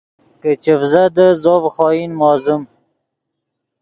[0.41, 2.61] کہ چڤزدیت زو ڤے خوئن موزیم